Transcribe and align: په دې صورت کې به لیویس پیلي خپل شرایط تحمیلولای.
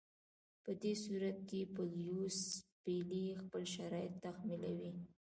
په 0.63 0.71
دې 0.81 0.93
صورت 1.03 1.37
کې 1.49 1.61
به 1.73 1.83
لیویس 1.97 2.39
پیلي 2.83 3.25
خپل 3.41 3.63
شرایط 3.75 4.13
تحمیلولای. 4.25 4.91